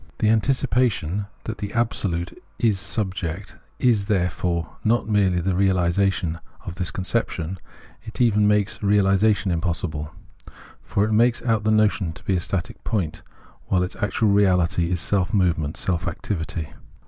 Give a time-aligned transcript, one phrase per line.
[0.17, 6.73] The anticipation that the Absolute is subject is therefore not merely not the realisation of
[6.73, 7.57] this con ception;
[8.01, 10.11] it even makes reahsation impossible.
[10.81, 13.21] For it makes out the notion to be a static point,
[13.67, 16.73] while its actual reahty is self movement, self activity.